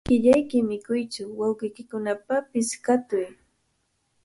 [0.05, 3.27] Kikillayki mikuytsu, wawqiykipaqpish katuy.